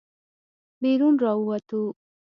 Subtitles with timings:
[0.81, 1.81] بېرون راووتو.